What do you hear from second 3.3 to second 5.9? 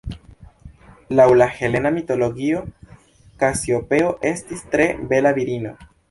Kasiopeo estis tre bela virino.